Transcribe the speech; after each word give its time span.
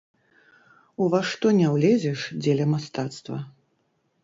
Ува 1.07 1.19
што 1.33 1.47
не 1.59 1.67
ўлезеш 1.75 2.19
дзеля 2.41 2.65
мастацтва! 2.73 3.37